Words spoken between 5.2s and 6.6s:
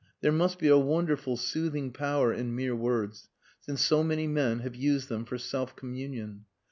for self communion.